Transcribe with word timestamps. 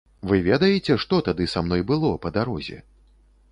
Вы 0.29 0.37
ведаеце, 0.45 0.95
што 1.03 1.19
тады 1.27 1.47
са 1.53 1.63
мной 1.67 1.85
было 1.93 2.11
па 2.27 2.35
дарозе? 2.41 2.83